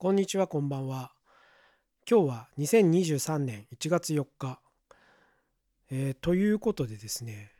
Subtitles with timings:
[0.00, 1.10] こんにちは、こんばんは。
[2.08, 4.60] 今日は2023年1月4日。
[5.90, 7.50] えーということでですね、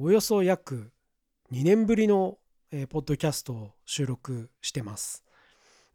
[0.00, 0.90] およそ約
[1.52, 2.38] 2年ぶりの、
[2.72, 5.22] えーポッドキャストを収録してます。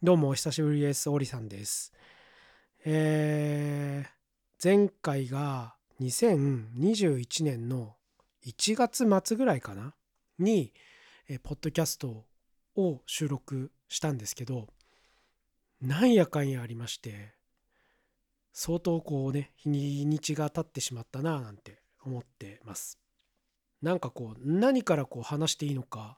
[0.02, 1.10] どうもお久しぶりです。
[1.10, 1.92] オリさんです。
[2.86, 4.10] えー
[4.64, 7.98] 前回が2021年の
[8.46, 9.94] 1月末ぐらいかな
[10.40, 10.72] に、
[11.28, 12.24] えーポッドキャスト
[12.78, 14.70] を収録したんですけど、
[15.82, 17.34] なんやかんやありまして
[18.52, 22.98] 相当こうね日にちが経ってしまったなぁなんて思ってます。
[23.82, 26.18] なんかこう何からこう話していいのか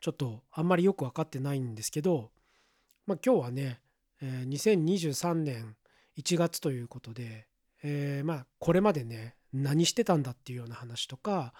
[0.00, 2.30] ちょっとあんまりよく分かってないんですけど
[3.06, 3.80] まあ今日はね、
[4.20, 5.76] えー2023年
[6.18, 7.46] 1月ということで、
[7.84, 11.54] えーまあこれまでね何してたんだっていうような話とか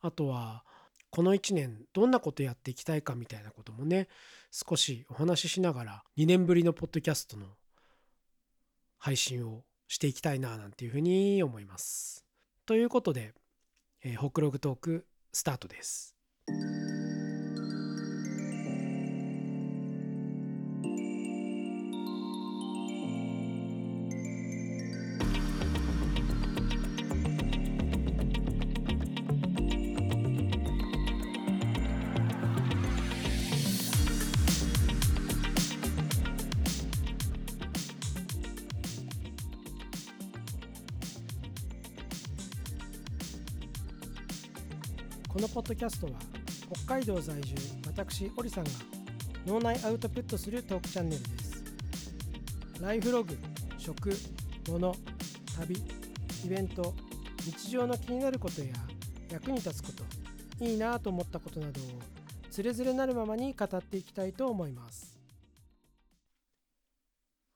[0.00, 0.64] あとは
[1.12, 4.08] この1年どんなことやっていきたいかみたいなこともね
[4.50, 7.48] 少しお話ししながら2年ぶりのポッドキャストの
[8.96, 12.24] 配信をしていきたいななんていうふうに思います。
[12.64, 13.34] ということで、
[14.02, 16.16] え、ホクログトークスタートです。
[45.42, 46.12] のポッドキャストは
[46.86, 47.52] 北海道在住
[47.88, 48.70] 私オリさんが
[49.44, 51.64] 脳内アウトプットするトークチャンネルです。
[52.80, 53.36] ライフログ
[53.76, 54.16] 食
[54.66, 54.94] 物
[55.58, 55.76] 旅
[56.44, 56.94] イベント
[57.44, 58.68] 日常の気になることや
[59.32, 59.90] 役に立つこ
[60.58, 61.84] といいなぁと思ったことなどを
[62.48, 65.18] つれづれなるままに語っていきたいと思います。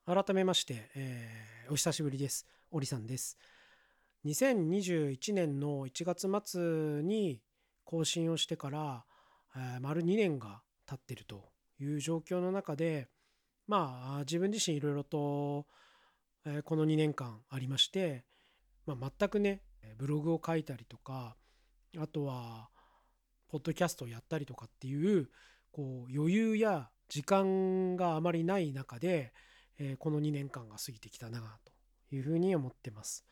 [0.05, 2.45] 改めまして、えーお久しぶりです。
[2.71, 3.37] オリさんです。
[4.25, 7.41] 2021年の1月末に
[7.87, 9.05] 更新をしてから、
[9.55, 11.49] え丸2年が経ってると
[11.79, 13.07] いう状況の中で
[13.65, 15.65] まあ自分自身いろいろと、
[16.45, 18.25] えこの2年間ありまして、
[18.85, 19.61] まあ、全くね
[19.97, 21.35] ブログを書いたりとか
[21.97, 22.69] あとは
[23.49, 25.29] ポッドキャストをやったりとかっていう
[25.71, 29.31] こう余裕や時間があまりない中で、
[29.79, 31.71] えこの2年間が過ぎてきたなと
[32.15, 33.25] いうふうに思ってます。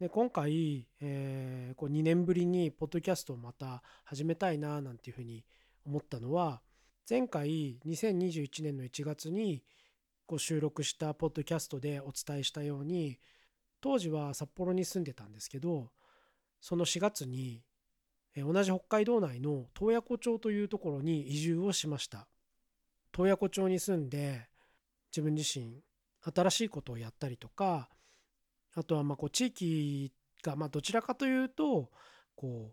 [0.00, 5.44] で今回、えーこう2年ぶりにポッドキャストをまた始めたいななんていうふうに
[5.86, 6.60] 思ったのは
[7.08, 9.62] 前回2021年の1月に
[10.26, 13.18] こう収録したポッドキャストでお伝えしたように
[13.80, 15.90] 当時は札幌に住んでたんですけど
[16.60, 17.62] その4月に
[18.36, 22.26] 同じ北海道内の洞爺湖町というところに移住をしました。
[23.12, 24.48] 洞爺湖町に住んで
[25.10, 25.80] 自分自身
[26.22, 27.88] 新しいことをやったりとか
[28.76, 31.90] あとはまこう地域がまどちらかというと
[32.34, 32.70] こ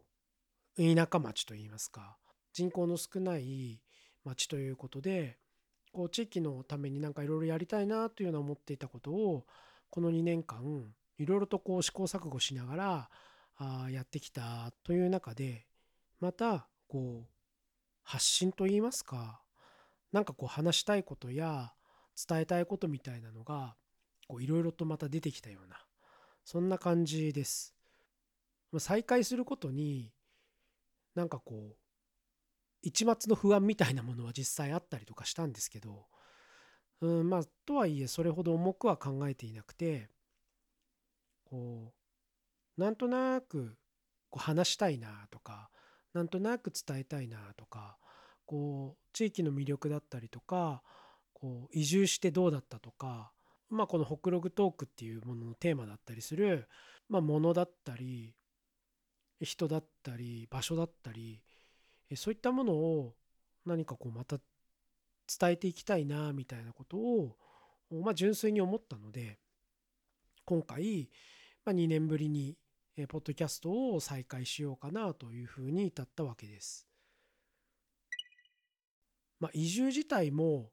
[0.77, 2.17] う田舎町といいますか
[2.51, 3.79] 人口の少ない
[4.25, 5.37] 町ということで
[5.93, 9.45] こう地域のためになんかいろいろやりたいなというような思っていたことを
[9.89, 13.09] この2年間いろいろとこう試行錯誤しながら
[13.57, 15.65] あやってきたという中で
[16.19, 17.27] またこう
[18.03, 19.41] 発信といいますか
[20.11, 21.73] なんかこう話したいことや
[22.27, 23.75] 伝えたいことみたいなのが
[24.39, 25.77] いろいろとまた出てきたような
[26.43, 27.73] そんな感じです。
[28.79, 30.11] 再開することに
[31.15, 31.75] なんかこう
[32.81, 36.05] 一末の不安みたいなものは実際あったりとかしたんですけど
[37.01, 40.09] うんまあとはいえそれほど重くは考えていなくて
[41.45, 41.93] こ
[42.77, 43.77] うなんとなく
[44.29, 45.69] こう話したいなとか
[46.13, 47.97] なんとなく伝えたいなとか
[48.45, 50.81] こう地域の魅力だったりとか
[51.33, 53.31] こう移住してどうだったとか
[53.73, 56.67] まあこのホクログトークっていうもののテーマだったりする
[57.09, 58.35] まあものだったり
[59.41, 61.41] 人だったり場所だったり
[62.15, 63.15] そういったものを
[63.65, 64.37] 何かこうまた
[65.39, 67.35] 伝えていきたいなみたいなことを
[67.91, 69.39] まあ純粋に思ったので
[70.45, 71.09] 今回
[71.65, 72.57] まあ2年ぶりに
[73.07, 76.87] ポッドキャストを再開しようかなというふうに至ったわけです。
[79.39, 80.69] まあ、移住自体も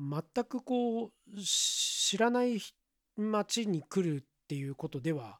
[0.00, 1.10] 全くこう
[1.42, 2.58] 知らない
[3.16, 5.38] 町に来るっていうことでは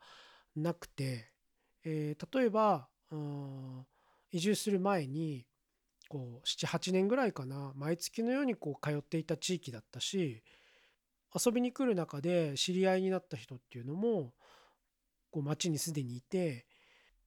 [0.54, 1.32] なくて、
[1.84, 3.86] えー例えばうん
[4.32, 5.46] 移住する前に
[6.08, 10.42] こう78年ぐらいかな毎月のようにこう通っていた地域だったし
[11.34, 14.32] 遊びに来る中で知り合いになった人っていうのも
[15.30, 16.66] こう町にすでにいて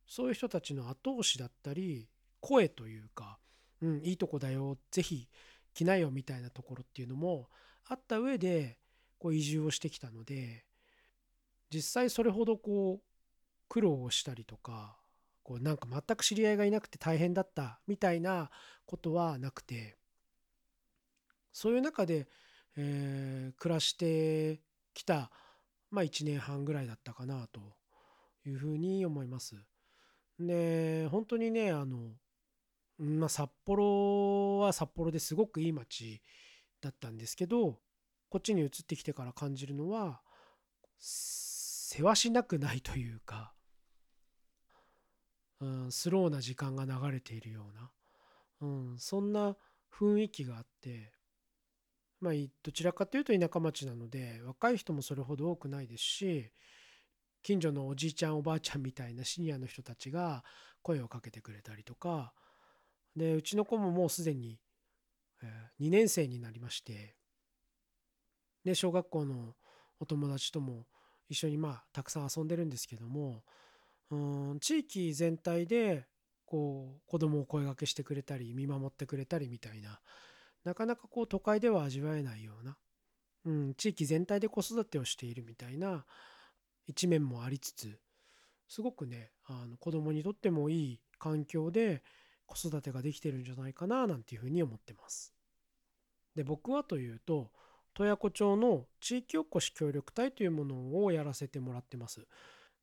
[0.07, 2.09] そういう人たちの後押しだったり
[2.41, 3.39] 声というか、
[3.81, 5.30] うん、いいとこだよぜひ
[5.73, 7.49] 来なよみたいなところっていうのも
[7.87, 8.77] あった上で
[9.19, 10.65] こう移住をしてきたので
[11.73, 13.03] 実際それほどこう
[13.69, 14.97] 苦労をしたりとか
[15.43, 18.49] こうなんか全く知り合いがいなくて大変だったみたいな
[18.85, 19.97] ことはなくて
[21.53, 22.27] そういう中で、
[22.75, 24.59] え、暮らして
[24.93, 25.29] きた、
[25.91, 27.61] まあ、1年半ぐらいだったかなと
[28.45, 29.55] いうふうに思います。
[30.39, 32.09] で本当にねあの、
[32.97, 36.21] まあ、札幌は札幌ですごくいい街
[36.81, 37.80] だったんですけど
[38.30, 40.21] こっちに移ってきてから感じるのは
[41.00, 43.54] せわしなくないというか
[45.63, 49.56] うん、スローな時間が流れているような、うん、そんな
[49.98, 51.13] 雰囲気があって
[52.19, 56.51] まあどちらかというと田舎町なので若い人もそれほど多くないですし
[57.42, 60.44] 近所のおじいちゃんおばあちゃんみたいなシニアの人たちが
[60.81, 62.33] 声をかけてくれたりとか
[63.15, 64.60] でうちの子ももうすでに
[65.80, 67.15] 2年生になりまして
[68.63, 69.56] で小学校の
[70.00, 70.86] お友達とも
[71.30, 73.44] 一緒にまあたくさん遊んでるんですけども
[74.12, 74.15] う
[74.56, 76.07] ん地域全体で
[76.45, 80.00] こう子供を声がけしてくれたり見守ってくれたりみたいな
[80.63, 82.77] なかなかこう都会では味わえないような、
[83.45, 86.06] うん、地域全体で子育てをしているみたいな
[86.88, 88.00] 一面もありつつ
[88.68, 92.04] すごくねあの子供にとってもいい環境で
[92.45, 95.34] 子育てができてるんじゃないかななんていうふうに思ってます。
[96.36, 97.51] で僕はというと
[97.94, 102.25] 洞爺湖町の地域おこし協力隊というものをやらせてもらってます。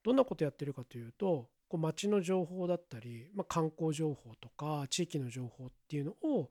[0.03, 6.51] どんなことやってるかというとこう街の情報だったり、まあ、観光情報とか地域の情報っていうのを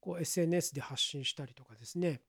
[0.00, 2.20] こう SNS で発信したりとかですね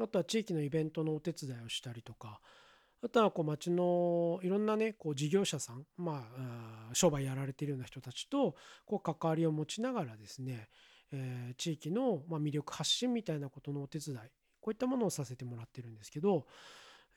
[0.00, 2.40] あとは地域のイベントのお手伝いをしたりとか
[3.04, 8.54] あとはこう町のいろんなねこう事業者さんまあ商売やられているような人たちと
[8.86, 10.70] こう関わりを持ちながらですね、
[11.12, 14.18] え、地域のま魅力発信みたいなことのお手伝い
[14.60, 16.46] こういったものをさせてもらってるんですけど、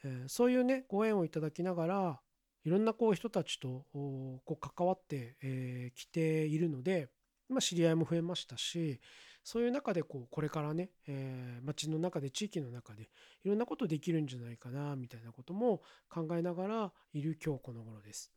[0.03, 2.19] え、そういうねご縁をいただきながら
[2.65, 7.07] いろんなこう人たちとこう関わってき、えー、ているので、
[7.47, 8.99] まあ、知り合いも増えましたし
[9.47, 13.03] そういう中でこうこれからね、えー、街の中で地域の中で
[13.45, 18.29] いろんなことできるんじゃないかなみたいなことも考えながらいる今日この頃です。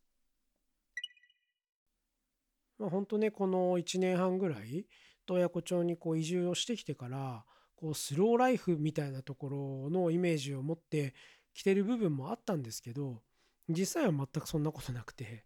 [2.79, 4.87] まあ、本当ねこの1年半ぐらい
[5.25, 7.43] 洞爺湖町にこう移住をしてきてから
[7.75, 11.13] こうスローライフみたいなところのイメージを持って
[11.53, 13.21] きてる部分もあったんですけど
[13.67, 15.43] 実際は全くそんなことなくて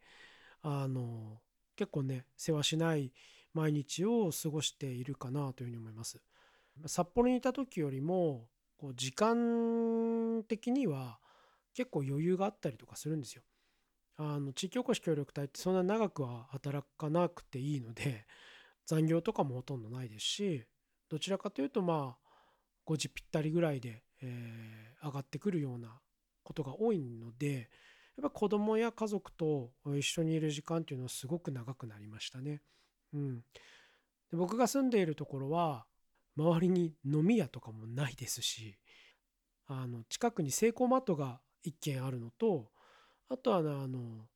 [0.62, 1.40] あの
[1.76, 3.12] 結構ね世話しない
[3.56, 6.22] 毎日を過ごしているかなというふうに思います
[6.86, 8.48] 札幌にいた時よりも
[8.78, 11.18] こう時間的には
[11.74, 13.44] 結構余裕があったりとかするんですよ
[14.18, 18.26] あの地域おこし協力隊ってそんな長くは働かなくていいので
[18.86, 20.66] 残業とかもほとんどないですし
[21.10, 26.00] どちらかというとまあ5時ぴったりぐらいで、えー、上がってくるような
[26.44, 27.70] ことが多いので
[28.18, 32.62] やっぱ子供や家族と一緒にいる時間っていうのはすごく長くなりましたね。
[33.16, 33.38] うん、
[34.32, 35.86] で僕が住んでいるところは
[36.38, 38.78] 周りに飲み屋とかもないですし
[39.68, 42.70] あの近くにセイコーマットが1軒あるのと
[43.30, 44.28] あとはあの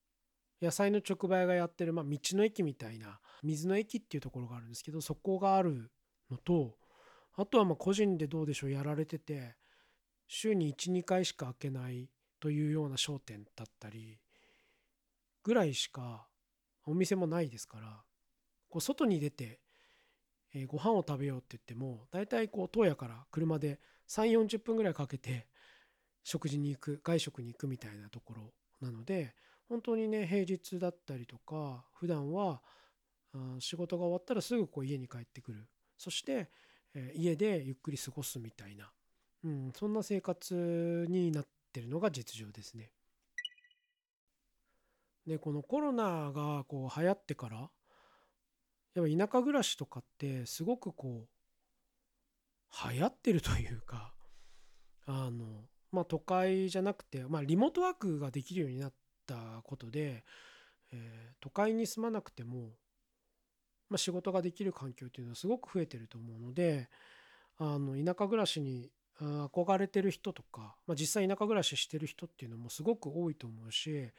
[0.61, 5.91] 野菜の直売がやってる、まあ、道の駅みたいな水の駅っていうところがあるんですけどそこがある
[6.31, 6.75] のと
[7.35, 9.55] あとはま個人でどうでしょうやられてて
[10.27, 12.09] 週に12回しか開けない
[12.39, 14.19] というような商店だったり
[15.43, 16.27] ぐらいしか
[16.86, 18.01] お店もないですから
[18.69, 19.59] こう外に出て、
[20.53, 25.47] えー、ご飯を食べようって言っても大体こう東野から車で3 4 0分ぐらいかけて
[26.23, 29.33] 食事に行く外食に行くみたいなところなので
[29.67, 32.61] 本当にね平日だったりとか普段は
[33.59, 36.49] 仕事が終わったらすぐこう家に帰ってくるそして、
[36.95, 38.91] えー、家でゆっくり過ごすみたいな、
[39.43, 42.91] うん、そんな生活になってるのが実情ですね。
[45.27, 47.69] でこのコロナがこう流行ってから
[49.08, 54.13] やっぱ田舎暮らしとかってすごくこう流行ってるというか
[55.06, 55.46] あの
[55.91, 58.94] まあ都会じゃなくてまあリモートワークができるようになっ
[59.25, 60.24] たことで、
[60.91, 62.70] え、都会に住まなくても、
[63.89, 66.89] まあ、仕事ができる環境っていうのはすごく増えてると思うので
[67.58, 68.89] あの田舎暮らしに
[69.20, 74.12] 憧れてる人とか、まあ、実際田舎暮らししてる人っていうのもすごく多いと思うし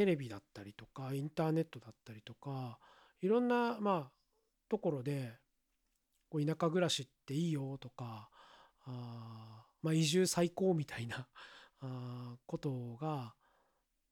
[0.00, 2.78] テレビだったりとかインターネットだったりとか
[3.20, 4.12] いろんなまあ
[4.70, 5.34] ところで
[6.30, 8.30] こう田舎暮らしっていいよとか
[8.86, 11.26] あまあ移住最高みたいな
[11.82, 13.34] あことが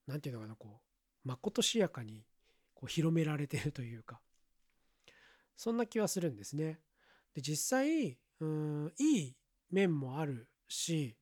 [0.07, 0.83] 何て言うのかなこ
[1.25, 2.27] うまことしやかに
[2.75, 4.21] こう広められてるというか
[5.57, 6.81] そんな気はするんですね。
[7.35, 9.37] で実際うんいい
[9.71, 11.17] 面もあるし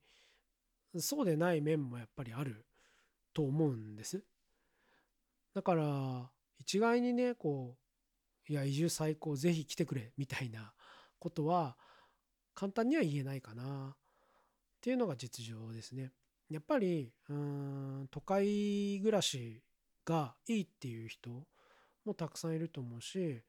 [0.99, 2.67] そうでない面もやっぱりある
[3.33, 4.25] と思うんです。
[5.57, 7.79] だから一概にねこ
[8.47, 10.75] ういや移住最高ぜひ来てくれみたいな
[11.19, 11.79] ことは
[12.55, 13.97] 簡単には言えないかなっ
[14.83, 16.13] ていうのが実情ですね。
[16.51, 19.63] やっぱりうん都会暮らし
[20.05, 21.31] がいいっていう人
[22.05, 23.43] もたくさんいると思うし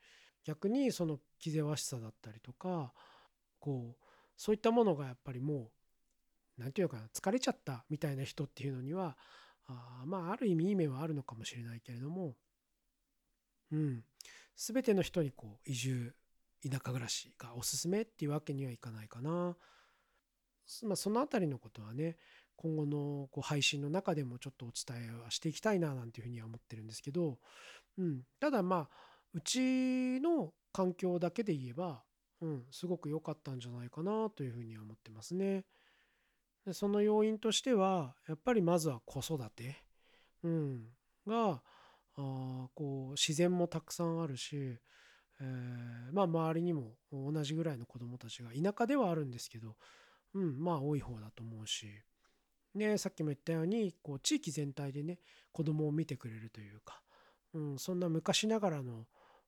[0.46, 2.94] 逆にその気ぜわしさだったりとか
[3.60, 4.06] こう
[4.38, 5.70] そういったものがやっぱりもう
[6.58, 9.18] 何て言うかな疲れちゃったみたいな人っていうのには
[9.68, 12.36] あまあある意味いい面はあるのかもしれないけれども
[13.72, 14.04] うん
[14.56, 16.14] 全ての人にこう移住
[16.68, 19.56] 田舎暮らしがおすすめっていうわけにはいかないかな。
[20.84, 22.18] まあ、その辺りのことはね
[22.58, 27.38] 今後のこう配信の中でもちょっとお伝えはしていきたいななんていうふうには思ってるんですけど、
[27.98, 28.90] うん、ただまあ
[29.34, 32.04] うちの環境だけで言えば、
[32.42, 35.64] うん、すごく良かったんじゃないかなというふうには思ってますね。
[36.74, 39.78] その要因としてはやっぱりまずは子育て、
[40.44, 40.82] うん、
[41.26, 41.62] が
[42.18, 44.80] あこう自然もたくさんあるし、
[45.40, 49.76] えー、まあ周りにも同じぐらいの子どもたちが田舎ではあるんですけど、
[50.34, 51.88] うん、まあ多い方だと思うし、
[52.76, 55.20] ね、さっきも言ったようにこう地域全体でね
[55.52, 57.02] 子供を見てくれるというか、
[57.54, 59.06] うん、そんな昔ながらの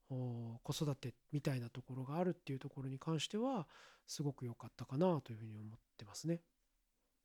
[0.09, 3.67] 子育てみたいなところがあるっていうところに関しては
[4.07, 6.41] すごく良かったかなというふうに思ってますね。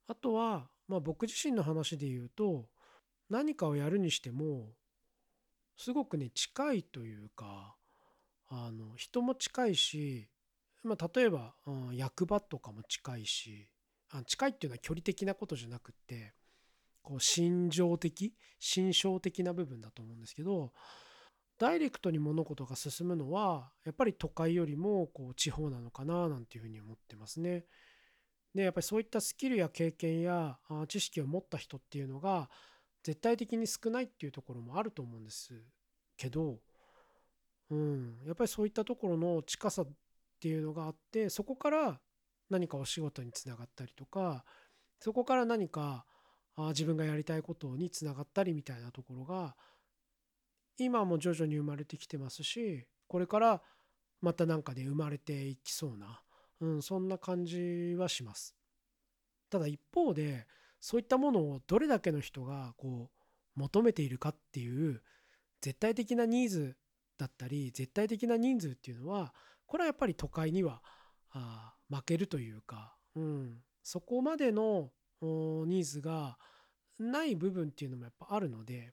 [0.06, 2.66] あとは、まあ、僕自身の話で言うと
[3.30, 4.68] 何かをやるにしても
[5.76, 7.76] すごくね近いというか
[8.48, 10.28] あの人も近いし、
[10.82, 13.68] まあ、例えば、うん、役場とかも近いし
[14.10, 16.34] あ近いっていうのは距離的なことじゃなくって
[17.02, 20.72] こう心情的心象的な部分だと思うんですけど
[21.58, 27.64] ダイレクトに物事が進むのはやっぱり都会よりもこう地方なのかななんていうふうに思ってますね。
[28.54, 30.58] でやっぱりそういったスキルや経験や
[30.88, 32.48] 知識を持った人っていうのが
[33.02, 35.52] 絶対的に少ないっていうところもあると思うんです
[36.16, 36.58] けど、
[37.70, 39.88] うん、やっぱりそういったところの近さっ
[40.40, 42.00] ていうのがあってそこから
[42.48, 44.44] 何かお仕事につながったりとか
[45.00, 46.06] そこから何か
[46.56, 49.56] 自分がやりたいことにつながったりみたいなところが
[50.78, 53.62] 今も徐々に生まれてきてますしこれから
[54.20, 56.20] また何かで生まれていきそうな、
[56.64, 58.56] うん、そんな感じはします。
[59.50, 60.46] ただ一方で
[60.80, 63.10] そういったものをどれだけの人がこ
[63.56, 65.02] う求めているかっていう
[65.60, 66.76] 絶対的なニーズ
[67.18, 69.34] だったり絶対的な人数っていうのは
[69.66, 70.82] これはやっぱり都会には
[71.30, 74.90] あ負けるというか、うん、そこまでの
[75.20, 76.38] ニーズが
[76.98, 78.92] ない部分っていうのもやっぱあるので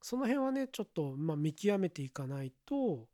[0.00, 3.08] その辺はねちょっとま見極めていかないと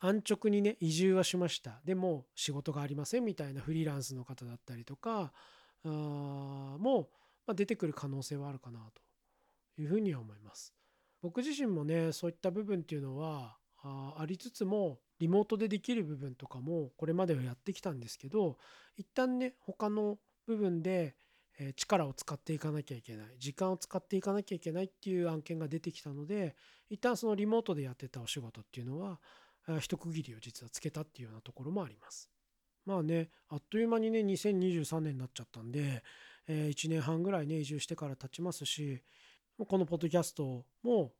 [0.00, 1.80] 安直にね移住はしました。
[1.84, 5.32] でも仕事がありませんみたいなフリーランスの方だったりとか
[5.84, 7.08] あも、
[7.54, 8.80] 出てくる可能性はあるかな
[9.76, 10.74] というふうには思います。
[11.22, 18.56] 僕自身もねそういった部分っていうのはあありつつもリモートでできる部分とかもこれまではやってきたんですけど
[18.96, 21.16] 一旦ね他の部分で
[21.74, 26.54] 力を使っていかなきゃいけない時間を使っていかなきゃいけないっていう案件が出てきたので
[26.88, 29.18] 一旦そのリモートでやってたお仕事っていうのは
[29.80, 32.30] 一区切りを実はつけたっていうようなところもあります。
[32.86, 36.02] まあねあっという間にね2023年になっちゃったんで、
[36.46, 39.02] え1年半ぐらいね移住してから経ちますし
[39.58, 41.12] このポッドキャストも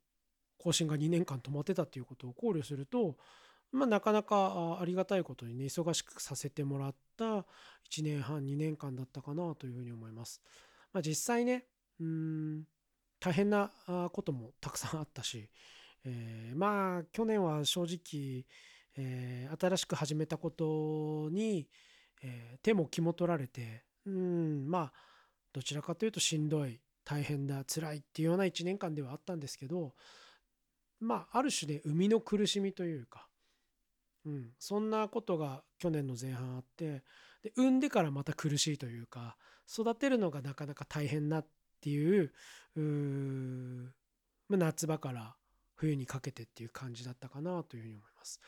[0.56, 3.16] 更新が2年間止まってたっていうことを考慮すると
[3.72, 7.24] まあ、なかなかありがたいことにね忙しくさせてもらった
[7.90, 10.40] 1年半2年間だったかなというふうに思います。
[10.92, 11.64] まあ、実際ね
[12.00, 12.64] うん
[13.20, 13.70] 大変な
[14.12, 15.50] こともたくさんあったし、
[16.04, 18.44] えー、まあ去年は正直、
[18.96, 21.68] えー、新しく始めたことに、
[22.22, 24.92] えー、手も気も取られてうんまあ
[25.52, 29.94] どちらかというとしんどい大変だ辛いっていうような1年間ではあったんですけど
[31.00, 33.28] まあある種で生みの苦しみというか
[34.26, 37.02] うん、そんなことが去年の前半あって
[37.42, 39.36] で産んでからまた苦しいというか
[39.72, 41.46] 育てるのがなかなか大変なっ
[41.80, 42.32] ていう
[42.76, 45.34] う夏場から
[45.78, 48.40] 冬にかけてっていう感じだったかなというふうに思います。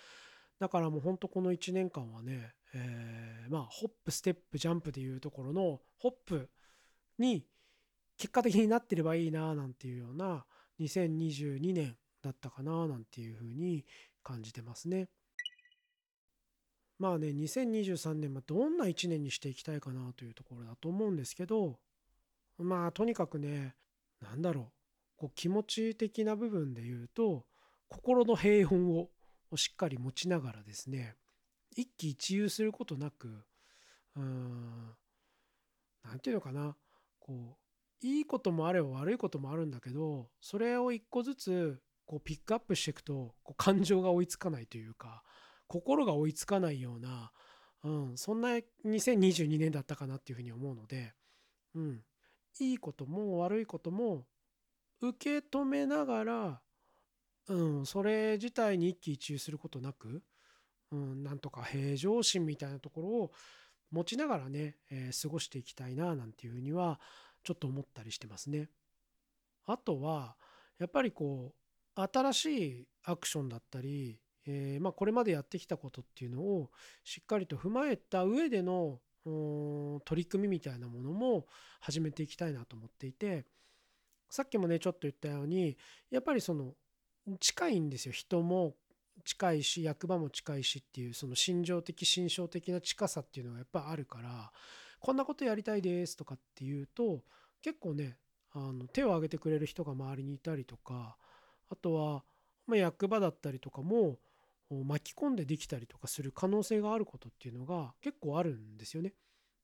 [0.58, 6.50] だからもうほんとこの1年間はね、えー、まあホップステップジャンプでいうところのホップ
[7.18, 7.46] に
[8.18, 10.44] 結果的になってればいいななんていうような
[10.80, 13.86] 2022年だったかななんていうふうに
[14.22, 15.08] 感じてますね。
[16.98, 21.78] まあね2023年はどんな1年にしていきたいかなというところだと思うんですけど
[22.58, 23.74] まあとにかくね
[24.20, 24.79] 何だろう
[25.20, 27.44] こう気持ち的な部分で言うと
[27.88, 29.10] 心の平穏を
[29.54, 31.14] しっかり持ちながらですね
[31.76, 33.44] 一喜一憂することなく
[34.16, 34.94] うん
[36.02, 36.74] 何て言うのかな
[37.18, 37.58] こ
[38.02, 45.22] ういいこともあれば悪いこともあるんだけどそれを一個ずつこうピックアップしていくとこう感情が追いつかないというか
[45.66, 47.30] 心が追いつかないような、
[47.84, 51.12] うん、そんな2022年だったかなっていうふうに思うので、
[51.74, 52.00] うん、
[52.58, 54.24] いいことも悪いことも
[55.00, 56.60] 受け止めながら、
[57.48, 60.22] うん、それ自体に一喜一憂することなく、
[60.92, 63.32] うん、なんとか平常心みたいなところを
[63.90, 67.00] 持ちながらね、えー、過ごしていきたいななんていうふうには
[67.42, 68.68] ちょっと思ったりしてますね。
[69.66, 70.36] あとは
[70.78, 71.54] やっぱりこ
[71.96, 76.70] う新しいアクションだったり、えー、まあ、これまでやってきたことっていうのを
[77.04, 79.00] しっかりと踏まえた上での
[80.04, 81.46] 取り組みみたいなものも
[81.80, 83.44] 始めていきたいなと思っていて
[84.30, 85.76] さっきもねちょっと言ったように
[86.10, 86.74] やっぱりその
[87.40, 88.74] 近いんですよ人も
[89.24, 94.50] 近いし役場も近いしっていうその心情的心象的な近さっていうのがやっぱあるから
[95.00, 97.22] こんなことやりたいですとかっていうと
[97.62, 98.16] 結構ね
[98.52, 101.16] あの手を挙げてくれる人が周りにいたりとか
[101.70, 102.24] あとは、
[102.66, 104.18] まあ、役場だったりとかも
[104.70, 109.14] 巻き込んでできたりとかする可能性があることっていうのが結構あるんですよね。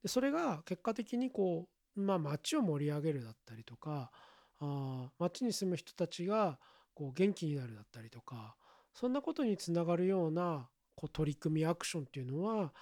[0.02, 4.10] でそれが結果的にこう、まあ、街を盛り上げるだったりとか
[4.60, 6.58] あ街に住む人たちが
[6.94, 8.56] こう元気になるだったりとか
[8.94, 12.72] そんなことにつながるようなこう取り組みアクションっていうのは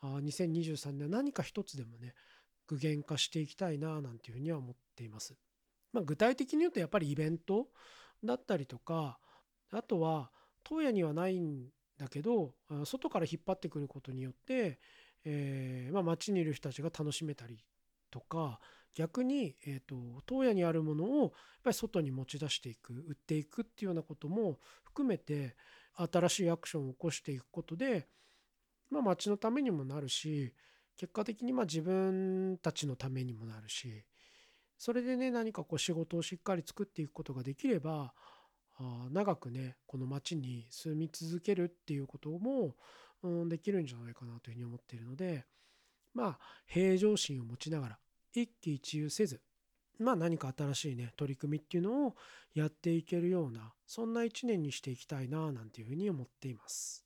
[0.00, 2.14] あ2023年何か一つでもね
[2.66, 5.34] 具現化していきたいななんていうふうには思っています。
[5.92, 7.66] まあ、具体的に言うとやっぱりイベント
[8.22, 9.18] だったりとか
[9.72, 10.30] あとは
[10.62, 11.66] 当屋にはないん
[11.98, 14.78] だけど外から引っ張ってくることによって、
[15.24, 17.64] えーまあ、街にいる人たちが楽しめたり
[18.10, 18.60] とか
[18.94, 21.30] 逆に、えーと、当屋にあるものをやっ
[21.64, 25.56] ぱり外に持ち出していく売っていくっていうようなことも含めて
[25.96, 28.08] 新しいアクションを起こしていくことで、
[28.90, 30.54] まあ、町のためにもなるし
[30.96, 34.04] 結果的にまあ自分たちのためにもなるし
[34.76, 38.12] それでね何かこう仕事をしっかり作っていくことができれば
[38.78, 42.74] あ長くねこの町に住み続けるっていうことも、
[43.22, 45.44] うん、できるんじゃないかなというふうに思っているので
[46.14, 47.98] まあ平常心を持ちながら
[48.34, 49.40] 一喜一憂せず
[49.98, 52.14] まあ何か新しいね取り組みっていうのを
[52.54, 57.04] やっていけるようなそんな一年にしていきたいななんていうふうに思っています。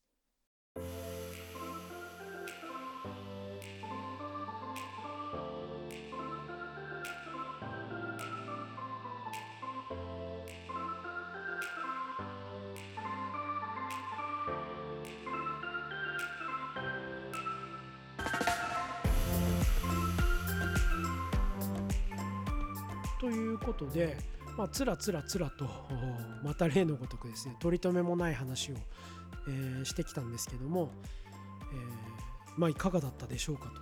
[23.25, 24.19] ということで、
[24.59, 25.67] まあ、つらつらつらと
[26.45, 28.75] また例のごとくですね取り留めもない話を、
[29.49, 30.93] えー、してきたんですけども、
[31.73, 33.73] えー、まあいかがだったでしょうか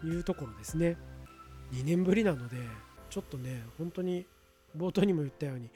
[0.00, 0.96] というところですね。
[1.72, 2.56] 2年ぶりなので
[3.10, 4.26] ちょっとね本当に
[4.74, 5.70] 冒頭にも言ったように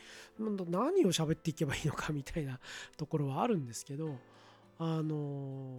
[0.70, 2.58] 何を喋っていけばいいのかみたいな
[2.96, 4.16] ところはあるんですけど
[4.78, 5.78] あの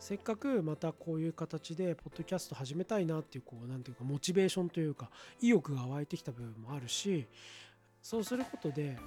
[0.00, 5.10] せっかくまたこういう形でポッドキャスト始めたいなっていうこう何ていうかモチベーションというか
[5.42, 7.26] 意欲が湧いてきた部分もあるし
[8.02, 8.98] そうすることで、え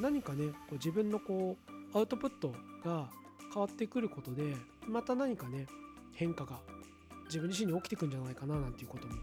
[0.00, 1.56] 何かねこう自分のこ
[1.94, 2.52] うアウトプット
[2.84, 3.08] が
[3.54, 4.56] 変わってくることで
[4.88, 5.66] また何かね
[6.12, 6.58] 変化が
[7.26, 9.14] 自分自身に起きてくんじゃないかななんていうことも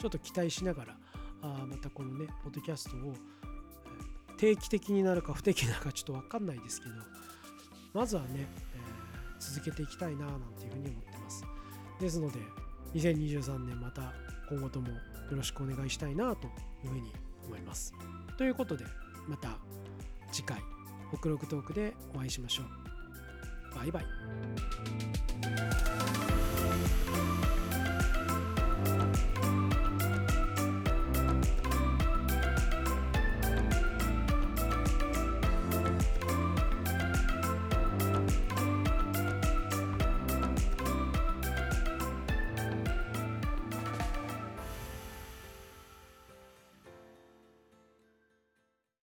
[0.00, 0.96] ちょっと期待しながら
[1.42, 3.14] あまたこのねポッドキャストを
[4.38, 6.94] 定期的になるか不定期なのかちょっと分かんないですけど
[7.94, 8.48] まずはね、
[9.38, 11.44] 続けていきたいななんていうふうに思ってます。
[12.00, 12.38] ですので
[12.94, 14.12] 2023年また
[14.48, 14.94] 今後ともよ
[15.32, 16.50] ろしくお願いしたいなとい
[16.86, 17.12] うふうに
[17.46, 17.94] 思います。
[18.36, 18.84] ということで
[19.28, 19.56] また
[20.32, 20.62] 次回
[21.12, 22.66] 北陸トークでお会いしましょう。
[23.76, 24.06] バイバイ。